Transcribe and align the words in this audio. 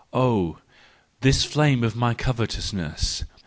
Oh, 0.13 0.57
this 1.19 1.45
flame 1.45 1.83
of 1.83 1.95
my 1.95 2.15
covetousness! 2.15 3.23